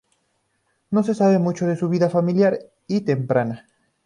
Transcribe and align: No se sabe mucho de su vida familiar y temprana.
No 0.89 1.03
se 1.03 1.13
sabe 1.13 1.37
mucho 1.37 1.67
de 1.67 1.75
su 1.75 1.87
vida 1.87 2.09
familiar 2.09 2.57
y 2.87 3.01
temprana. 3.01 3.67